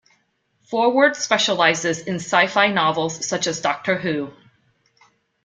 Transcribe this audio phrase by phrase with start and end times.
[0.61, 4.33] Forward specialises in sci-fi novels such as Doctor Who.